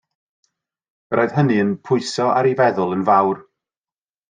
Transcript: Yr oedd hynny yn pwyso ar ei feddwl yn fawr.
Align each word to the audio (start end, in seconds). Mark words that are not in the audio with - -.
Yr 1.15 1.21
oedd 1.23 1.35
hynny 1.35 1.59
yn 1.65 1.75
pwyso 1.89 2.27
ar 2.39 2.51
ei 2.53 2.57
feddwl 2.63 2.99
yn 2.99 3.07
fawr. 3.13 3.45